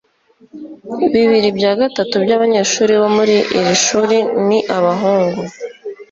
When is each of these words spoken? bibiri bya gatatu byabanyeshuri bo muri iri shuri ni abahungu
bibiri 1.13 1.49
bya 1.57 1.71
gatatu 1.81 2.13
byabanyeshuri 2.23 2.93
bo 3.01 3.09
muri 3.17 3.35
iri 3.57 3.75
shuri 3.85 4.17
ni 4.47 4.59
abahungu 4.77 5.41